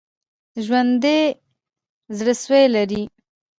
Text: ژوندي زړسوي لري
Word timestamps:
ژوندي 0.65 1.19
زړسوي 2.17 2.63
لري 2.75 3.03